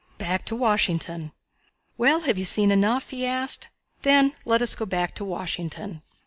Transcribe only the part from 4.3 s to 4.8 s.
let us